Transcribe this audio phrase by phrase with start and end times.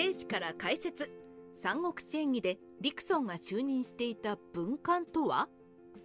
[0.00, 1.10] 生死から解説。
[1.60, 5.48] 三国志演義でリクソンが就任していた文官とは？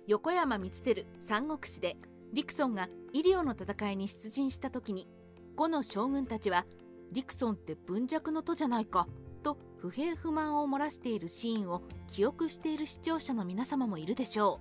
[0.07, 1.95] 横山光輝三国志で
[2.33, 5.07] リクソンがイリオの戦いに出陣した時に
[5.55, 6.65] 後の将軍たちは
[7.11, 9.07] リクソンって文弱の徒じゃないか
[9.43, 14.59] と不平不満を漏らしているシーンを記憶している視聴者の皆様もいるでしょ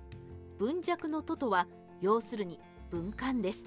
[0.59, 0.63] う。
[0.63, 1.65] 文弱の徒とは
[2.01, 2.59] 要するに
[2.91, 3.65] 文官です。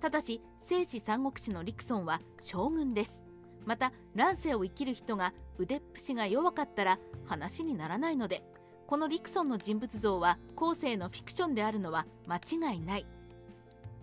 [0.00, 3.22] ただし聖史三国志のリクソンは将軍です。
[3.66, 8.42] また乱世を生きる人が腕っぷしが弱かったら話にならないので
[8.86, 13.06] このリクソンの人物像は後世のフィクションであるのは間違いない。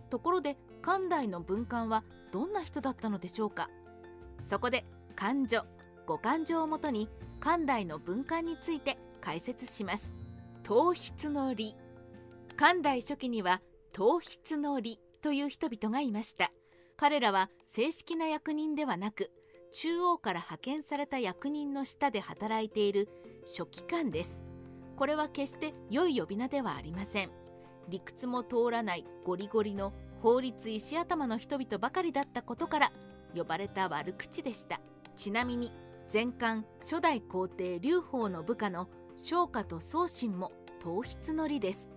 [0.09, 3.69] ところで漢代の文官はどんな人だったのでしょうか。
[4.47, 5.61] そこで漢序
[6.05, 7.07] 五漢序をもとに
[7.39, 10.13] 漢代の文官について解説します。
[10.63, 11.75] 頭筆の理
[12.57, 13.61] 漢代初期には
[13.93, 16.51] 頭筆の理という人々がいました。
[16.97, 19.31] 彼らは正式な役人ではなく
[19.73, 23.09] 中央から派遣された役人の下で働いている
[23.45, 24.43] 書記官です。
[24.95, 27.31] これは決して良い呼び名ではありません。
[27.89, 32.91] 理屈も通らないゴリゴリの法律石頭の人々ばかりだったことから
[33.35, 34.79] 呼ばれた悪口でした。
[35.15, 35.71] ちなみに
[36.11, 41.89] 前漢初代皇帝劉邦の部下の商家と宗信も頭筆の理です。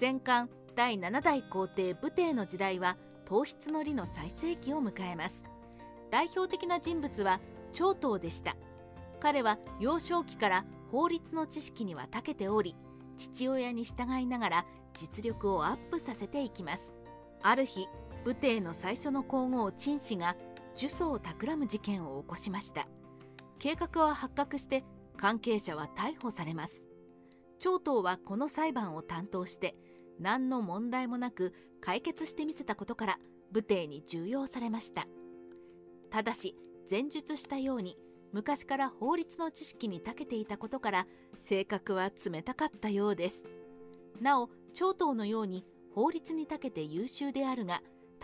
[0.00, 5.49] 前漢第7代皇帝武帝の時代は頭筆の理の最盛期を迎えます。
[6.10, 7.40] 代表的な人物は
[7.72, 8.56] 長東でした。
[9.20, 12.74] 彼は幼少期から法律の知識には長けており
[13.16, 16.90] 父親に従いながら実力をアップさせていきます。
[17.42, 17.86] ある日
[18.24, 20.36] 武帝の最初の皇后陳氏が
[20.76, 22.88] 呪詛を企む事件を起こしました。
[23.58, 24.84] 計画は発覚して
[25.16, 26.82] 関係者は逮捕されます。
[27.58, 29.76] 長東はこの裁判を担当して
[30.18, 33.18] 何の問題もなく解決してみせたことから
[33.52, 35.06] 武帝に重用されました。
[36.10, 36.56] ただし
[36.90, 37.96] 前述したように
[38.32, 43.42] 昔から法律の知識に長けていたことから性格は冷たかったようです。
[44.20, 45.64] なお長東のように
[45.94, 47.82] 法律に長けて優秀であるが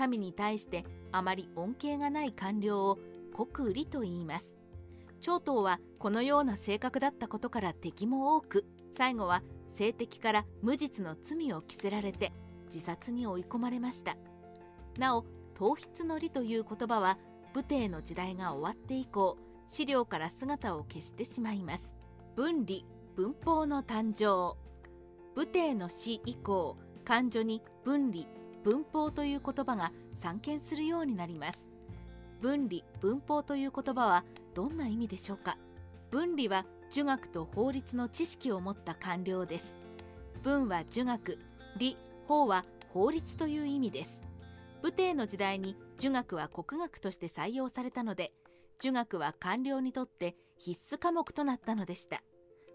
[0.09, 2.99] 民に対してあまり恩恵がない官僚を
[3.34, 4.55] 国利と言います。
[5.21, 9.43] 長東はこのような性格だったことから敵も多く最後は
[9.75, 12.32] 性的から無実の罪を着せられて
[12.66, 14.16] 自殺に追い込まれました。
[14.99, 15.25] なお
[15.55, 17.19] 頭筆の理という言葉は
[17.56, 21.94] 武帝の時代が終わって以降資料から姿を消してしまいます。
[22.37, 22.81] 分離
[23.17, 24.59] 文法の誕生。
[25.34, 28.27] 武帝の死以降漢序に分離
[28.62, 31.59] 文法という言葉が散見するようになります。
[32.43, 35.56] 分離文法という言葉はどんな意味でしょうか。
[36.11, 39.75] 分離は儒学と法律の知識を持った官僚です。
[40.43, 41.38] 文は儒学
[41.78, 41.97] 理
[42.28, 44.21] 法は法律という意味です。
[44.83, 48.33] 武帝の時代に儒学は国学として採用されたので
[48.79, 52.23] 儒学は官僚にとって必須科目となったのでした。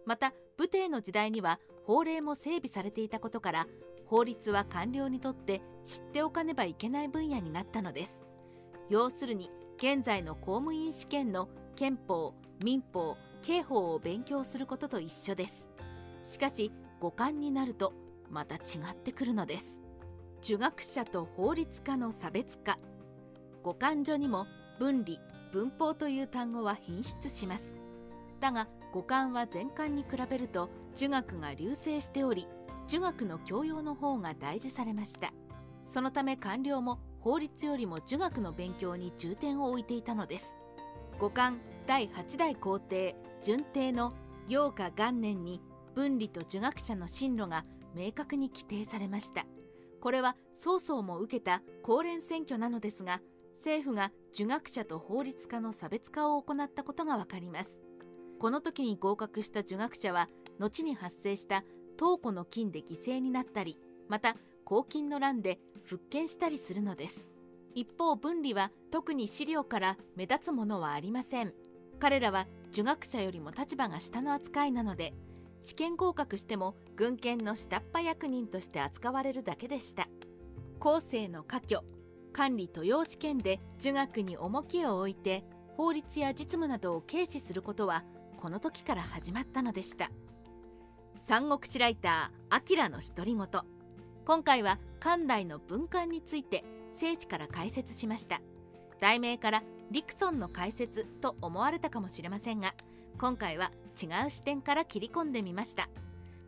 [0.05, 3.67] また武帝の時代には法令も整備されていたことから
[4.05, 8.19] 法律は官僚にとって知っておかねばいけない分野になったのです。
[8.89, 12.33] 要するに現在の公務員試験の憲法
[12.63, 15.67] 民法刑法を勉強することと一緒です。
[16.23, 17.93] しかし五感になると
[18.29, 18.59] また違
[18.91, 19.79] ってくるのです。
[20.41, 22.77] 儒学者と法律家の差別化
[23.63, 24.47] 五感所にも
[24.79, 25.17] 分離
[25.51, 27.73] 文法という単語は品質します。
[28.39, 32.47] だが五感は前漢に比べると儒学が隆盛しており
[32.87, 35.31] 儒学の教養の方が大事されました。
[35.83, 40.55] そのため官僚も法律よりも儒学の勉強に重点を置いていたのです。
[41.19, 41.53] 五漢
[41.85, 44.13] 第8代皇帝順帝の
[44.47, 45.61] 陽華元年に
[45.93, 49.45] 分離と儒学者の進路が明確に規定されました。
[50.01, 53.21] これは曹操も受けた公連選挙なのですが
[53.61, 57.79] 政府が儒学者と法律家の差別化を行ったことがわかります。
[58.39, 61.63] この時に合格した儒学者は後に発生した
[61.95, 63.77] 東湖の金で犠牲になったり
[64.09, 64.33] また
[64.67, 67.29] 黄金の乱で復権したりするのです。
[67.75, 71.53] 一方分離は特に資料から目立つものはありません。
[71.99, 75.13] 彼らは儒学者よりも立場が下の扱いなので
[75.61, 80.07] 試験合格しても軍権の下っ端役人として扱われるだけでした。
[80.79, 81.81] 後世の科挙
[82.31, 85.43] 管理都用試験で儒学に重きを置いて
[85.77, 88.03] 法律や実務などを軽視することは
[88.37, 90.09] この時から始まったのでした。
[91.23, 93.47] 三国志ライター明の独り言。
[94.25, 98.41] 今回は漢代の文官について聖地から解説しました。
[98.99, 102.73] 題名からリクソンの解説と思われたかもしれませんが
[103.19, 105.89] 今回は違う視点から切り込んでみました。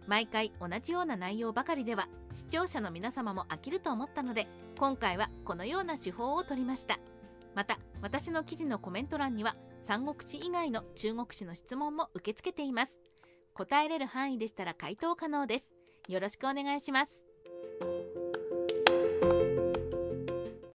[0.07, 4.47] 毎回同じような内容ばかりでは視聴者の皆様も飽きると思ったので
[4.77, 6.99] 今回はこのような手法を取りました。
[7.55, 12.97] また私の記事のコメント欄には三国志以外の中国史の質問も受け付けています。
[13.53, 15.69] 答えれる範囲でしたら回答可能です。
[16.07, 17.22] よろしくお願いします。